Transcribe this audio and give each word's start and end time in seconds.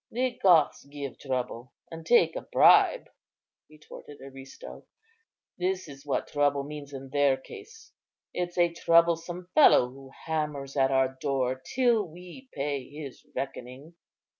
"The 0.09 0.39
Goths 0.41 0.85
give 0.85 1.19
trouble, 1.19 1.73
and 1.91 2.03
take 2.03 2.35
a 2.35 2.41
bribe," 2.41 3.07
retorted 3.69 4.19
Aristo; 4.19 4.87
"this 5.59 5.87
is 5.87 6.07
what 6.07 6.25
trouble 6.25 6.63
means 6.63 6.91
in 6.91 7.09
their 7.09 7.37
case: 7.37 7.91
it's 8.33 8.57
a 8.57 8.73
troublesome 8.73 9.49
fellow 9.53 9.89
who 9.89 10.09
hammers 10.25 10.75
at 10.75 10.89
our 10.89 11.15
door 11.21 11.61
till 11.75 12.07
we 12.07 12.49
pay 12.51 12.89
his 12.89 13.23
reckoning. 13.35 13.93